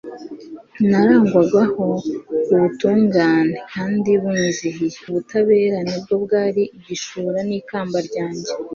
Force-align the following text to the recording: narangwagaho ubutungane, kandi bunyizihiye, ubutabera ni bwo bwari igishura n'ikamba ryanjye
narangwagaho 0.89 1.85
ubutungane, 2.53 3.55
kandi 3.73 4.09
bunyizihiye, 4.21 4.97
ubutabera 5.09 5.77
ni 5.87 5.97
bwo 6.01 6.15
bwari 6.23 6.63
igishura 6.77 7.39
n'ikamba 7.47 7.97
ryanjye 8.07 8.51